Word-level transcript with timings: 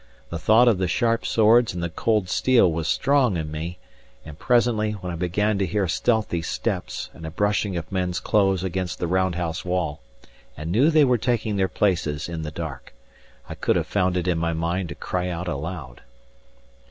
The 0.31 0.39
thought 0.39 0.67
of 0.67 0.79
the 0.79 0.87
sharp 0.87 1.27
swords 1.27 1.75
and 1.75 1.83
the 1.83 1.89
cold 1.91 2.27
steel 2.27 2.71
was 2.71 2.87
strong 2.87 3.37
in 3.37 3.51
me; 3.51 3.77
and 4.25 4.35
presently, 4.39 4.93
when 4.93 5.11
I 5.11 5.15
began 5.15 5.59
to 5.59 5.65
hear 5.67 5.87
stealthy 5.87 6.41
steps 6.41 7.11
and 7.13 7.23
a 7.23 7.29
brushing 7.29 7.77
of 7.77 7.91
men's 7.91 8.19
clothes 8.19 8.63
against 8.63 8.97
the 8.97 9.05
round 9.05 9.35
house 9.35 9.63
wall, 9.63 10.01
and 10.57 10.71
knew 10.71 10.89
they 10.89 11.05
were 11.05 11.19
taking 11.19 11.55
their 11.55 11.67
places 11.69 12.27
in 12.27 12.41
the 12.41 12.49
dark, 12.49 12.95
I 13.47 13.53
could 13.53 13.75
have 13.75 13.85
found 13.85 14.17
it 14.17 14.27
in 14.27 14.39
my 14.39 14.53
mind 14.53 14.89
to 14.89 14.95
cry 14.95 15.29
out 15.29 15.47
aloud. 15.47 16.01